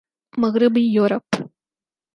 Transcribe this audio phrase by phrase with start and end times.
[0.41, 1.27] مغربی یورپ